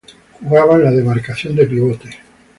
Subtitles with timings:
[0.41, 2.09] Jugaba en la demarcación de pivote.